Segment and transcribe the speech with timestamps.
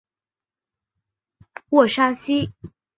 [1.69, 2.49] 沃沙西。